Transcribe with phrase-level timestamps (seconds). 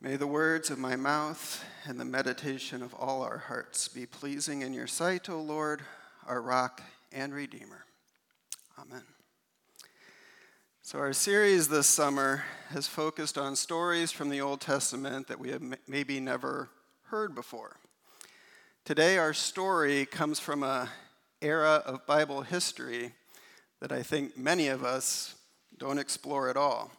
[0.00, 4.62] May the words of my mouth and the meditation of all our hearts be pleasing
[4.62, 5.82] in your sight, O Lord,
[6.24, 7.84] our rock and redeemer.
[8.78, 9.02] Amen.
[10.82, 15.50] So, our series this summer has focused on stories from the Old Testament that we
[15.50, 16.68] have maybe never
[17.06, 17.74] heard before.
[18.84, 20.88] Today, our story comes from a
[21.42, 23.14] era of Bible history
[23.80, 25.34] that I think many of us
[25.76, 26.92] don't explore at all.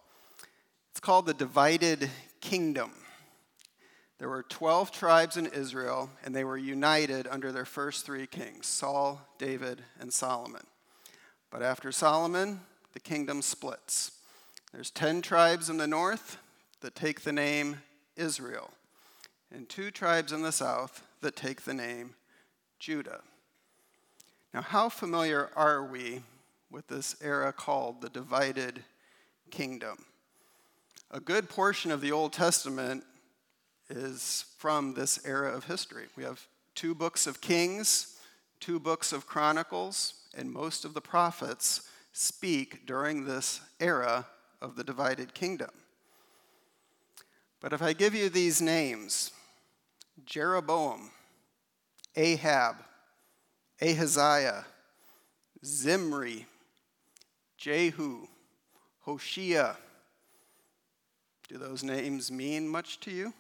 [0.92, 2.10] It's called the divided
[2.42, 2.92] kingdom.
[4.20, 8.68] There were 12 tribes in Israel, and they were united under their first three kings
[8.68, 10.66] Saul, David, and Solomon.
[11.50, 12.62] But after Solomon,
[12.94, 14.12] the kingdom splits.
[14.74, 16.38] There's 10 tribes in the north
[16.82, 17.82] that take the name
[18.16, 18.72] Israel,
[19.52, 22.16] and two tribes in the south that take the name
[22.78, 23.22] Judah.
[24.54, 26.22] Now, how familiar are we
[26.70, 28.84] with this era called the divided
[29.50, 30.06] kingdom?
[31.12, 33.04] A good portion of the Old Testament
[33.90, 36.06] is from this era of history.
[36.16, 38.20] We have two books of Kings,
[38.60, 44.28] two books of Chronicles, and most of the prophets speak during this era
[44.62, 45.72] of the divided kingdom.
[47.60, 49.32] But if I give you these names
[50.26, 51.10] Jeroboam,
[52.16, 52.76] Ahab,
[53.82, 54.66] Ahaziah,
[55.66, 56.46] Zimri,
[57.58, 58.28] Jehu,
[59.02, 59.76] Hoshea,
[61.50, 63.34] do those names mean much to you?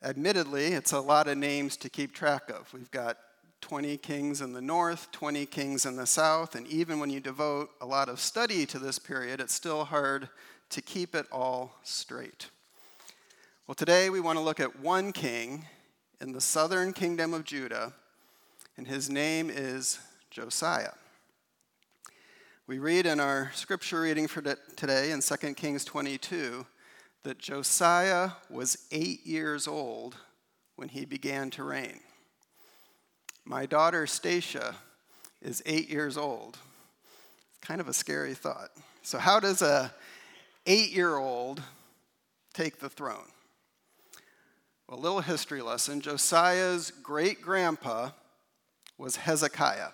[0.00, 2.72] Admittedly, it's a lot of names to keep track of.
[2.72, 3.18] We've got
[3.62, 7.70] 20 kings in the north, 20 kings in the south, and even when you devote
[7.80, 10.28] a lot of study to this period, it's still hard
[10.70, 12.48] to keep it all straight.
[13.66, 15.64] Well, today we want to look at one king
[16.20, 17.92] in the southern kingdom of Judah,
[18.76, 19.98] and his name is
[20.30, 20.92] Josiah.
[22.66, 26.64] We read in our scripture reading for today in 2 Kings 22
[27.22, 30.16] that Josiah was eight years old
[30.76, 32.00] when he began to reign.
[33.44, 34.74] My daughter Stacia
[35.42, 36.56] is eight years old.
[37.50, 38.70] It's kind of a scary thought.
[39.02, 39.92] So, how does a
[40.64, 41.60] eight-year-old
[42.54, 43.28] take the throne?
[44.88, 46.00] A little history lesson.
[46.00, 48.12] Josiah's great grandpa
[48.96, 49.90] was Hezekiah.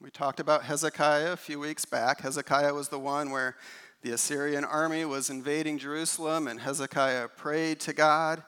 [0.00, 2.20] We talked about Hezekiah a few weeks back.
[2.20, 3.56] Hezekiah was the one where
[4.02, 8.44] the Assyrian army was invading Jerusalem, and Hezekiah prayed to God,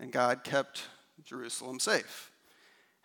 [0.00, 0.88] and God kept
[1.24, 2.32] Jerusalem safe.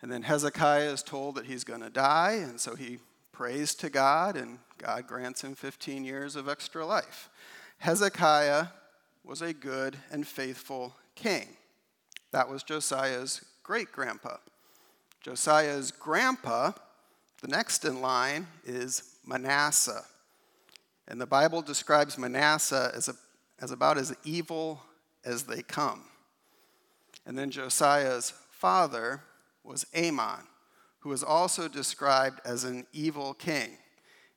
[0.02, 2.98] And then Hezekiah is told that he's going to die, and so he
[3.30, 7.30] prays to God, and God grants him 15 years of extra life.
[7.78, 8.66] Hezekiah
[9.22, 11.50] was a good and faithful king.
[12.32, 14.38] That was Josiah's great grandpa.
[15.22, 16.72] Josiah's grandpa
[17.42, 20.04] the next in line is Manasseh.
[21.08, 23.14] And the Bible describes Manasseh as, a,
[23.60, 24.82] as about as evil
[25.24, 26.04] as they come.
[27.26, 29.22] And then Josiah's father
[29.62, 30.46] was Amon,
[31.00, 33.76] who was also described as an evil king.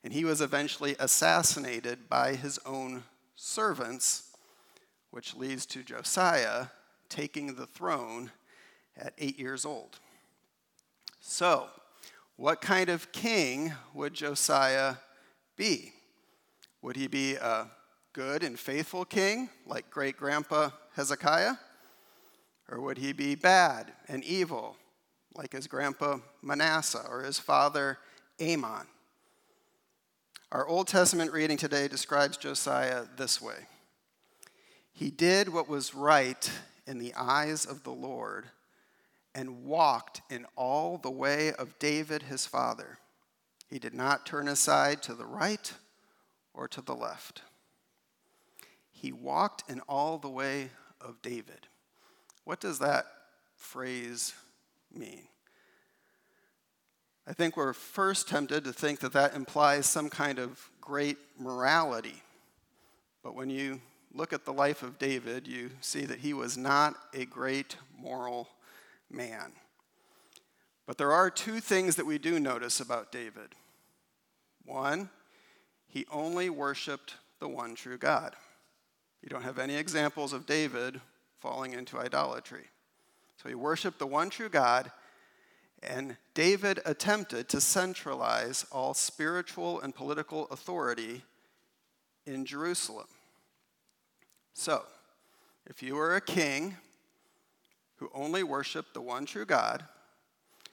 [0.02, 3.04] And he was eventually assassinated by his own
[3.36, 4.30] servants,
[5.10, 6.66] which leads to Josiah
[7.08, 8.30] taking the throne
[8.96, 9.98] at eight years old.
[11.20, 11.68] So,
[12.40, 14.94] what kind of king would Josiah
[15.58, 15.92] be?
[16.80, 17.66] Would he be a
[18.14, 21.56] good and faithful king like great grandpa Hezekiah?
[22.70, 24.78] Or would he be bad and evil
[25.34, 27.98] like his grandpa Manasseh or his father
[28.40, 28.86] Amon?
[30.50, 33.66] Our Old Testament reading today describes Josiah this way
[34.94, 36.50] He did what was right
[36.86, 38.46] in the eyes of the Lord
[39.40, 42.98] and walked in all the way of David his father.
[43.70, 45.72] He did not turn aside to the right
[46.52, 47.40] or to the left.
[48.92, 50.68] He walked in all the way
[51.00, 51.68] of David.
[52.44, 53.06] What does that
[53.56, 54.34] phrase
[54.94, 55.22] mean?
[57.26, 62.22] I think we're first tempted to think that that implies some kind of great morality.
[63.22, 63.80] But when you
[64.12, 68.50] look at the life of David, you see that he was not a great moral
[69.10, 69.52] man.
[70.86, 73.54] But there are two things that we do notice about David.
[74.64, 75.10] One,
[75.86, 78.36] he only worshiped the one true God.
[79.22, 81.00] You don't have any examples of David
[81.40, 82.64] falling into idolatry.
[83.42, 84.90] So he worshiped the one true God,
[85.82, 91.22] and David attempted to centralize all spiritual and political authority
[92.26, 93.06] in Jerusalem.
[94.52, 94.84] So,
[95.66, 96.76] if you were a king
[98.00, 99.84] who only worshiped the one true God,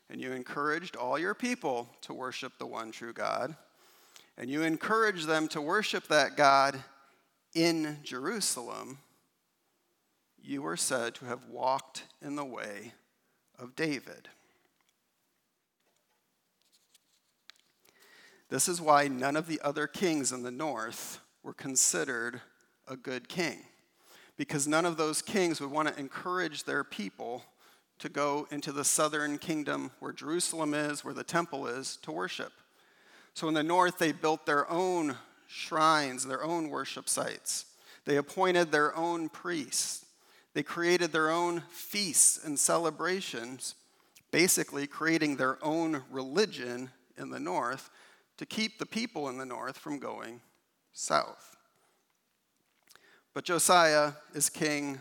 [0.09, 3.56] and you encouraged all your people to worship the one true God,
[4.38, 6.81] and you encouraged them to worship that God
[7.53, 9.00] in Jerusalem,
[10.41, 12.94] you are said to have walked in the way
[13.59, 14.30] of David.
[18.50, 22.39] This is why none of the other kings in the north were considered
[22.88, 23.59] a good king,
[24.38, 27.44] because none of those kings would want to encourage their people
[28.00, 32.54] to go into the southern kingdom where Jerusalem is, where the temple is, to worship.
[33.34, 35.18] So in the north, they built their own
[35.48, 37.66] shrines, their own worship sites.
[38.06, 40.06] They appointed their own priests.
[40.54, 43.75] They created their own feasts and celebrations,
[44.31, 47.90] basically creating their own religion in the north
[48.38, 50.42] to keep the people in the north from going
[50.94, 51.56] south.
[53.38, 54.98] But Josiah is king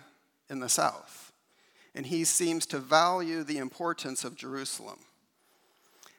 [0.51, 1.33] in the south,
[1.95, 4.99] and he seems to value the importance of Jerusalem.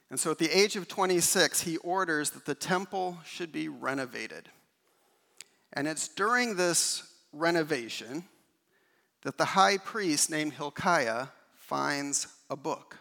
[0.10, 4.50] And so at the age of 26, he orders that the temple should be renovated.
[5.74, 7.04] And it's during this
[7.34, 8.24] renovation
[9.22, 12.98] that the high priest named Hilkiah finds a book.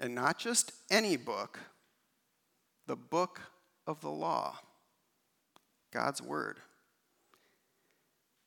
[0.00, 1.60] And not just any book,
[2.88, 3.40] the book
[3.86, 4.58] of the law,
[5.92, 6.58] God's word.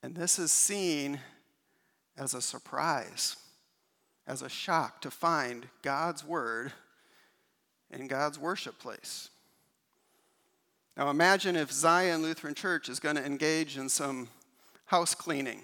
[0.04, 1.20] And this is seen
[2.18, 3.36] as a surprise,
[4.28, 6.72] as a shock to find God's word
[7.92, 9.30] in God's worship place.
[10.98, 14.28] Now imagine if Zion Lutheran Church is going to engage in some
[14.86, 15.62] house cleaning.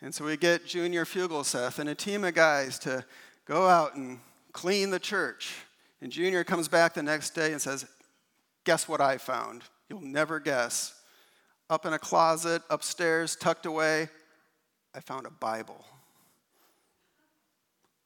[0.00, 3.04] And so we get Junior Fugelseth and a team of guys to
[3.46, 4.20] go out and
[4.52, 5.54] clean the church.
[6.00, 7.86] And Junior comes back the next day and says,
[8.64, 9.62] Guess what I found?
[9.88, 10.97] You'll never guess.
[11.70, 14.08] Up in a closet, upstairs, tucked away,
[14.94, 15.84] I found a Bible.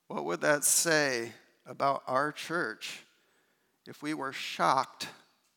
[0.09, 1.33] What would that say
[1.65, 3.05] about our church
[3.87, 5.09] if we were shocked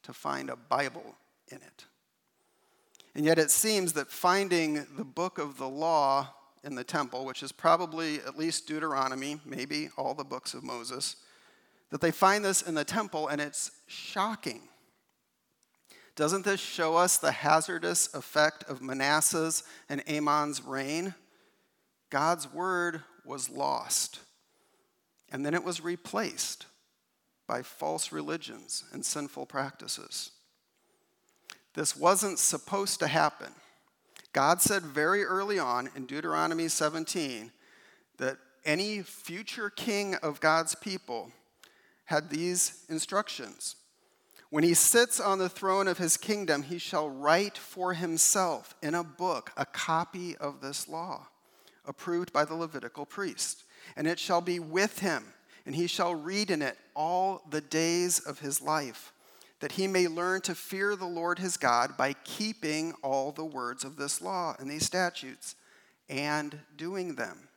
[0.04, 1.16] to find a Bible
[1.48, 1.86] in it?
[3.16, 7.42] And yet it seems that finding the book of the law in the temple, which
[7.42, 11.16] is probably at least Deuteronomy, maybe all the books of Moses,
[11.90, 14.62] that they find this in the temple and it's shocking.
[16.16, 21.14] Doesn't this show us the hazardous effect of Manasseh's and Amon's reign?
[22.10, 24.20] God's word was lost,
[25.32, 26.68] and then it was replaced
[27.48, 30.32] by false religions and sinful practices.
[31.74, 33.52] This wasn't supposed to happen.
[34.32, 37.52] God said very early on in Deuteronomy 17
[38.18, 41.32] that any future king of God's people
[42.06, 43.76] had these instructions.
[44.50, 48.94] When he sits on the throne of his kingdom, he shall write for himself in
[48.94, 51.28] a book a copy of this law,
[51.86, 53.64] approved by the Levitical priest.
[53.96, 55.24] And it shall be with him,
[55.66, 59.14] and he shall read in it all the days of his life,
[59.60, 63.84] that he may learn to fear the Lord his God by keeping all the words
[63.84, 65.56] of this law and these statutes
[66.08, 67.50] and doing them.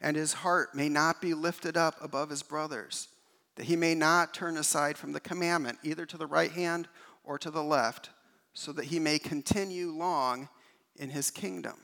[0.00, 3.08] And his heart may not be lifted up above his brothers
[3.56, 6.88] that he may not turn aside from the commandment, either to the right hand
[7.24, 8.10] or to the left,
[8.54, 10.48] so that he may continue long
[10.96, 11.76] in his kingdom.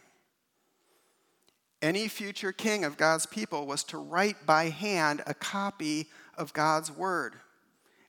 [1.83, 6.09] Any future king of God's people was to write by hand a copy
[6.39, 7.35] of God's word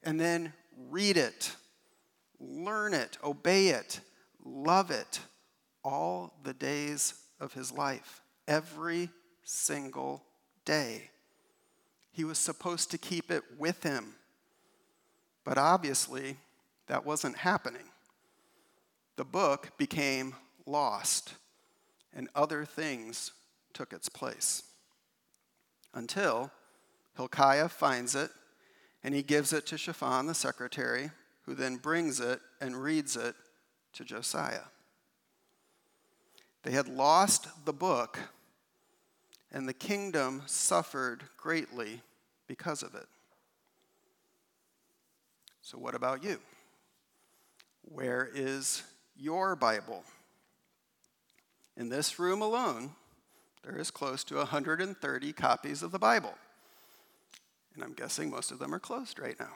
[0.04, 0.54] and then
[0.90, 1.56] read it,
[2.40, 4.00] learn it, obey it,
[4.46, 5.22] love it
[5.84, 9.10] all the days of his life, every
[9.44, 10.24] single
[10.66, 11.10] day.
[12.14, 14.16] He was supposed to keep it with him.
[15.44, 16.38] But obviously,
[16.88, 17.90] that wasn't happening.
[19.16, 21.34] The book became lost,
[22.16, 23.32] and other things
[23.74, 24.64] took its place.
[25.94, 26.52] Until
[27.18, 28.30] Hilkiah finds it,
[29.04, 31.12] and he gives it to Shaphan, the secretary,
[31.46, 33.36] who then brings it and reads it
[33.94, 34.70] to Josiah.
[36.64, 38.20] They had lost the book
[39.54, 42.02] and the kingdom suffered greatly
[42.48, 43.06] because of it.
[45.62, 46.40] So, what about you?
[47.84, 48.84] Where is
[49.16, 50.04] your Bible?
[51.78, 52.92] In this room alone,
[53.64, 56.34] there is close to 130 copies of the Bible.
[57.76, 59.54] And I'm guessing most of them are closed right now.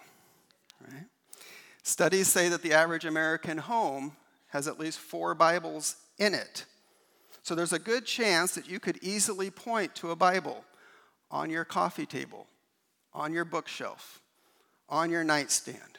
[0.82, 1.06] Right?
[1.84, 4.16] Studies say that the average American home
[4.48, 6.66] has at least four Bibles in it.
[7.48, 10.66] So there's a good chance that you could easily point to a Bible
[11.32, 12.46] on your coffee table,
[13.13, 14.20] on your bookshelf,
[14.89, 15.98] on your nightstand.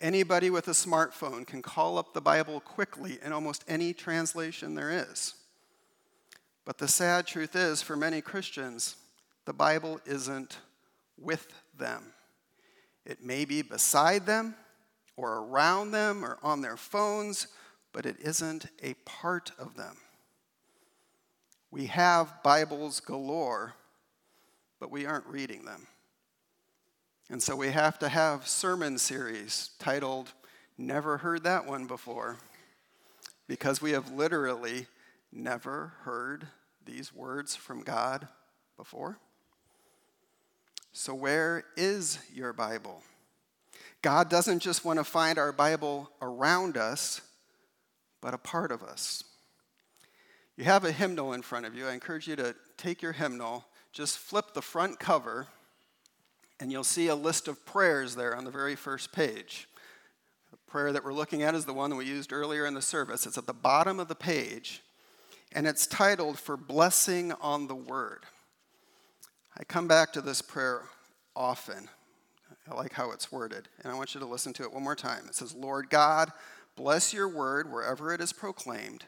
[0.00, 4.90] Anybody with a smartphone can call up the Bible quickly in almost any translation there
[4.90, 5.34] is.
[6.64, 8.96] But the sad truth is, for many Christians,
[9.44, 10.58] the Bible isn't
[11.16, 11.46] with
[11.78, 12.06] them.
[13.06, 14.56] It may be beside them,
[15.16, 17.46] or around them, or on their phones,
[17.92, 19.96] but it isn't a part of them.
[21.74, 23.74] We have Bibles galore,
[24.78, 25.88] but we aren't reading them.
[27.28, 30.34] And so we have to have sermon series titled
[30.78, 32.36] Never Heard That One Before,
[33.48, 34.86] because we have literally
[35.32, 36.46] never heard
[36.86, 38.28] these words from God
[38.76, 39.18] before.
[40.92, 43.02] So, where is your Bible?
[44.00, 47.20] God doesn't just want to find our Bible around us,
[48.20, 49.24] but a part of us.
[50.56, 51.86] You have a hymnal in front of you.
[51.86, 55.48] I encourage you to take your hymnal, just flip the front cover,
[56.60, 59.68] and you'll see a list of prayers there on the very first page.
[60.52, 62.82] The prayer that we're looking at is the one that we used earlier in the
[62.82, 63.26] service.
[63.26, 64.82] It's at the bottom of the page,
[65.50, 68.24] and it's titled For Blessing on the Word.
[69.58, 70.82] I come back to this prayer
[71.34, 71.88] often.
[72.70, 74.94] I like how it's worded, and I want you to listen to it one more
[74.94, 75.24] time.
[75.26, 76.30] It says, Lord God,
[76.76, 79.04] bless your word wherever it is proclaimed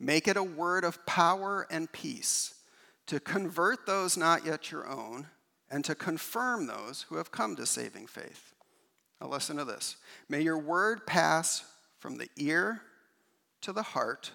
[0.00, 2.54] Make it a word of power and peace
[3.06, 5.26] to convert those not yet your own
[5.70, 8.54] and to confirm those who have come to saving faith.
[9.20, 9.96] Now, listen to this.
[10.28, 11.64] May your word pass
[11.98, 12.80] from the ear
[13.60, 14.32] to the heart,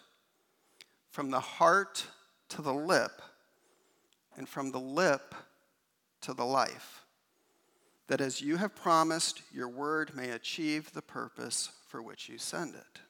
[1.09, 2.05] from the heart
[2.49, 3.23] to the lip,
[4.37, 5.33] and from the lip
[6.21, 7.01] to the life.
[8.07, 12.75] That as you have promised, your word may achieve the purpose for which you send
[12.75, 13.01] it.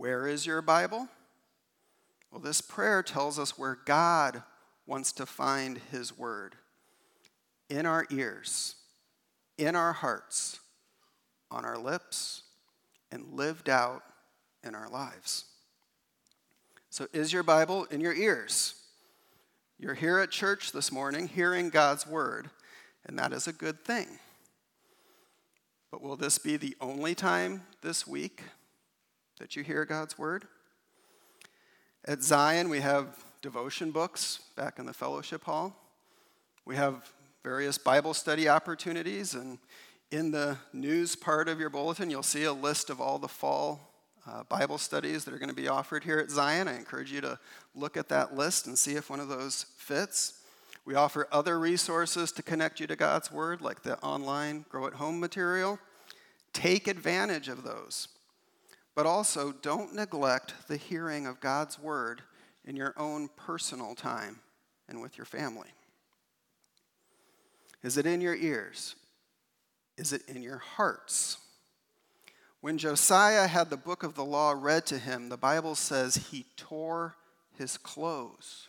[0.00, 1.08] Where is your Bible?
[2.30, 4.42] Well, this prayer tells us where God
[4.86, 6.56] wants to find His Word
[7.68, 8.76] in our ears,
[9.58, 10.58] in our hearts,
[11.50, 12.44] on our lips,
[13.12, 14.02] and lived out
[14.64, 15.44] in our lives.
[16.88, 18.76] So, is your Bible in your ears?
[19.78, 22.48] You're here at church this morning hearing God's Word,
[23.04, 24.18] and that is a good thing.
[25.90, 28.44] But will this be the only time this week
[29.40, 30.44] that you hear God's word.
[32.04, 35.74] At Zion, we have devotion books back in the fellowship hall.
[36.66, 37.10] We have
[37.42, 39.58] various Bible study opportunities, and
[40.10, 43.94] in the news part of your bulletin, you'll see a list of all the fall
[44.26, 46.68] uh, Bible studies that are going to be offered here at Zion.
[46.68, 47.38] I encourage you to
[47.74, 50.34] look at that list and see if one of those fits.
[50.84, 54.94] We offer other resources to connect you to God's Word, like the online Grow at
[54.94, 55.78] Home material.
[56.52, 58.08] Take advantage of those.
[58.94, 62.22] But also, don't neglect the hearing of God's word
[62.64, 64.40] in your own personal time
[64.88, 65.68] and with your family.
[67.82, 68.96] Is it in your ears?
[69.96, 71.38] Is it in your hearts?
[72.60, 76.44] When Josiah had the book of the law read to him, the Bible says he
[76.56, 77.16] tore
[77.56, 78.68] his clothes.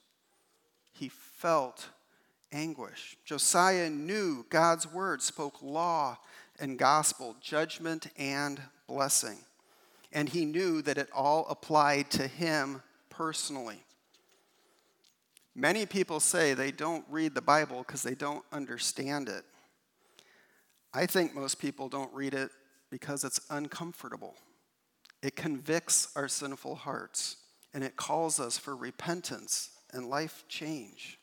[0.93, 1.89] He felt
[2.53, 3.17] anguish.
[3.25, 6.19] Josiah knew God's word spoke law
[6.59, 9.39] and gospel, judgment and blessing
[10.13, 13.83] and he knew that it all applied to him personally.
[15.55, 19.43] Many people say they don't read the Bible because they don't understand it.
[20.93, 22.51] I think most people don't read it
[22.89, 24.35] because it's uncomfortable.
[25.21, 27.37] It convicts our sinful hearts
[27.73, 31.19] and it calls us for repentance and life change.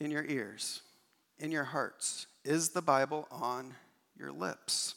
[0.00, 0.82] In your ears,
[1.38, 3.74] in your hearts, is the Bible on
[4.16, 4.96] your lips?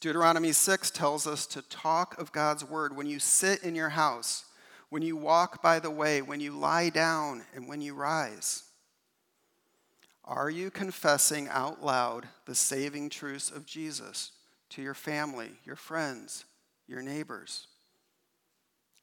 [0.00, 4.44] Deuteronomy 6 tells us to talk of God's word when you sit in your house,
[4.90, 8.64] when you walk by the way, when you lie down, and when you rise.
[10.24, 14.32] Are you confessing out loud the saving truths of Jesus
[14.70, 16.44] to your family, your friends,
[16.86, 17.66] your neighbors?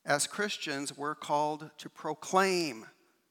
[0.05, 2.85] As Christians, we're called to proclaim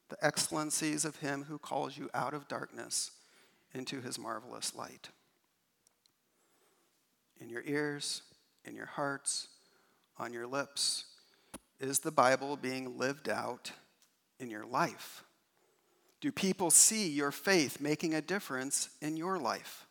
[0.09, 3.13] the excellencies of Him who calls you out of darkness
[3.73, 5.11] into His marvelous light
[7.43, 8.23] in your ears,
[8.65, 9.49] in your hearts,
[10.17, 11.05] on your lips?
[11.81, 13.73] Is the Bible being lived out
[14.39, 15.25] in your life?
[16.21, 19.87] Do people see your faith making a difference in your life?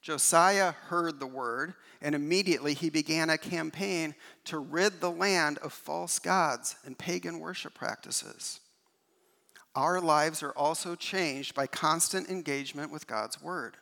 [0.00, 5.72] Josiah heard the word, and immediately he began a campaign to rid the land of
[5.72, 8.60] false gods and pagan worship practices.
[9.74, 13.76] Our lives are also changed by constant engagement with God's word.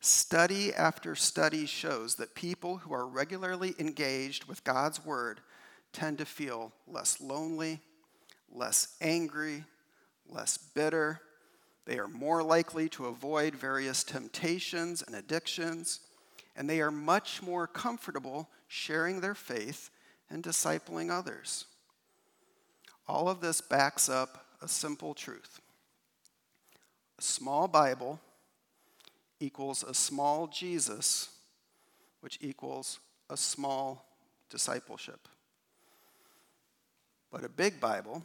[0.00, 5.40] Study after study shows that people who are regularly engaged with God's word
[5.92, 7.80] tend to feel less lonely,
[8.50, 9.64] less angry,
[10.26, 11.20] less bitter.
[11.84, 16.00] They are more likely to avoid various temptations and addictions,
[16.56, 19.90] and they are much more comfortable sharing their faith
[20.30, 21.66] and discipling others.
[23.06, 25.60] All of this backs up a simple truth.
[27.18, 28.18] A small Bible
[29.40, 31.30] equals a small Jesus,
[32.20, 34.06] which equals a small
[34.50, 35.28] discipleship.
[37.30, 38.22] But a big Bible,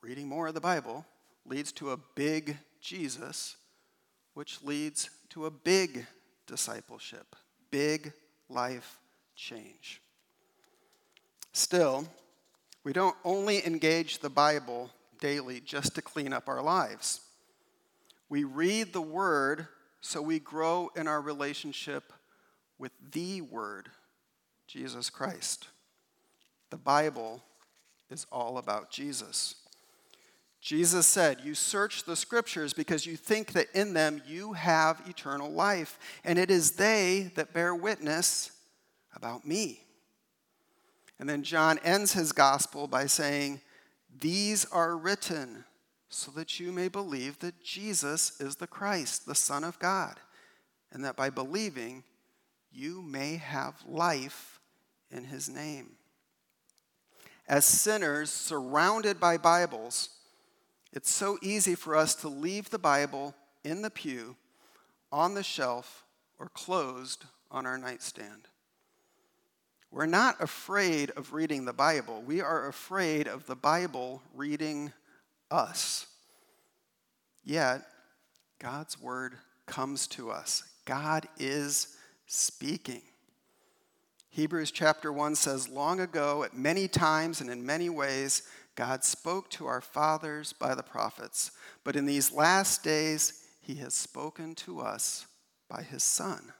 [0.00, 1.04] reading more of the Bible,
[1.44, 3.56] leads to a big Jesus,
[4.34, 6.06] which leads to a big
[6.46, 7.34] discipleship,
[7.70, 8.12] big
[8.48, 8.98] life
[9.34, 10.00] change.
[11.52, 12.06] Still,
[12.84, 14.90] we don't only engage the Bible
[15.20, 17.20] daily just to clean up our lives.
[18.28, 19.66] We read the Word
[20.00, 22.12] so we grow in our relationship
[22.78, 23.88] with the Word,
[24.66, 25.68] Jesus Christ.
[26.70, 27.42] The Bible
[28.10, 29.56] is all about Jesus.
[30.60, 35.50] Jesus said, You search the scriptures because you think that in them you have eternal
[35.50, 38.52] life, and it is they that bear witness
[39.14, 39.80] about me.
[41.18, 43.60] And then John ends his gospel by saying,
[44.20, 45.64] These are written
[46.08, 50.18] so that you may believe that Jesus is the Christ, the Son of God,
[50.92, 52.04] and that by believing
[52.72, 54.60] you may have life
[55.10, 55.92] in his name.
[57.46, 60.10] As sinners surrounded by Bibles,
[60.92, 63.34] it's so easy for us to leave the Bible
[63.64, 64.36] in the pew,
[65.12, 66.04] on the shelf,
[66.38, 68.48] or closed on our nightstand.
[69.90, 72.22] We're not afraid of reading the Bible.
[72.26, 74.92] We are afraid of the Bible reading
[75.50, 76.06] us.
[77.44, 77.82] Yet,
[78.58, 79.34] God's word
[79.66, 80.64] comes to us.
[80.84, 83.02] God is speaking.
[84.30, 88.42] Hebrews chapter 1 says, Long ago, at many times and in many ways,
[88.74, 91.50] God spoke to our fathers by the prophets,
[91.82, 95.26] but in these last days, he has spoken to us
[95.68, 96.52] by his Son.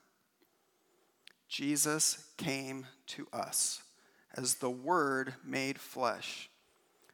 [1.49, 3.83] Jesus came to us
[4.35, 6.51] as the Word made flesh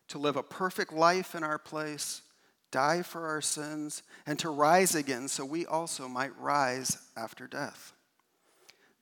[0.09, 2.23] to live a perfect life in our place,
[2.71, 7.93] die for our sins, and to rise again so we also might rise after death.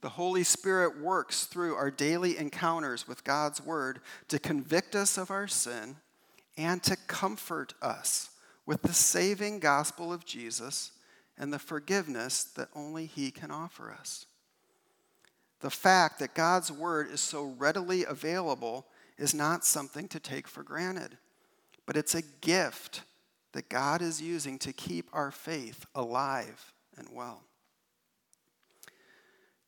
[0.03, 5.31] The Holy Spirit works through our daily encounters with God's Word to convict us of
[5.31, 5.97] our sin
[6.57, 8.31] and to comfort us
[8.67, 10.91] with the saving gospel of Jesus
[11.39, 14.27] and the forgiveness that only He can offer us.
[15.61, 18.87] The fact that God's Word is so readily available
[19.23, 21.17] is not something to take for granted,
[21.87, 23.03] but it's a gift
[23.53, 27.45] that God is using to keep our faith alive and well.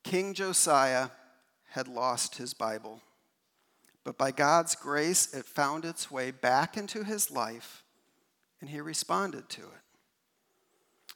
[0.03, 1.07] King Josiah
[1.69, 2.99] had lost his Bible,
[4.03, 7.85] but by God's grace, it found its way back into his life,
[8.59, 9.83] and he responded to it.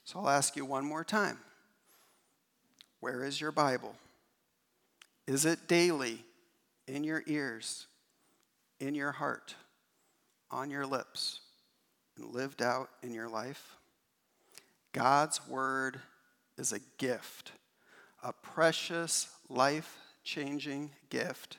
[0.05, 1.39] So I'll ask you one more time
[3.01, 3.95] Where is your Bible?
[5.27, 6.23] Is it daily
[6.87, 7.87] in your ears,
[8.79, 9.55] in your heart,
[10.51, 11.41] on your lips,
[12.17, 13.77] and lived out in your life?
[14.91, 15.99] God's word
[16.57, 17.51] is a gift,
[18.23, 21.57] a precious, life changing gift,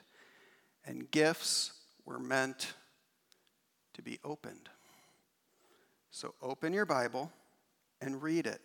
[0.85, 1.73] and gifts
[2.05, 2.73] were meant
[3.93, 4.69] to be opened.
[6.09, 7.31] So open your Bible
[8.01, 8.61] and read it,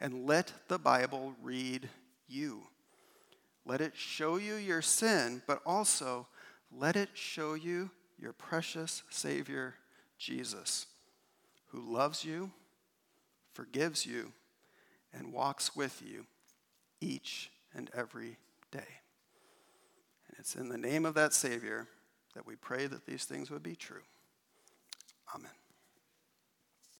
[0.00, 1.88] and let the Bible read
[2.28, 2.62] you.
[3.64, 6.26] Let it show you your sin, but also
[6.78, 9.74] let it show you your precious Savior,
[10.18, 10.86] Jesus,
[11.68, 12.50] who loves you,
[13.52, 14.32] forgives you,
[15.12, 16.26] and walks with you
[17.00, 18.36] each and every
[18.70, 19.00] day.
[20.28, 21.86] And it's in the name of that Savior
[22.34, 24.02] that we pray that these things would be true.
[25.34, 25.50] Amen.